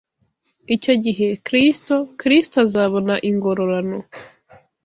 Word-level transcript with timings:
Icyo 0.75 0.93
gihe, 1.03 1.27
Kristo 1.47 1.95
Kristo 2.21 2.55
azabona 2.65 3.13
ingororano 3.29 3.99